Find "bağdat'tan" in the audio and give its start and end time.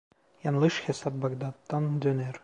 1.13-2.01